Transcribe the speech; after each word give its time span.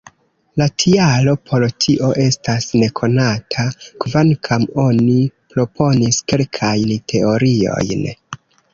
La 0.59 0.67
tialo 0.83 1.35
por 1.49 1.65
tio 1.85 2.09
estas 2.23 2.67
nekonata, 2.85 3.67
kvankam 4.07 4.67
oni 4.87 5.21
proponis 5.55 6.23
kelkajn 6.35 6.99
teoriojn. 7.15 8.07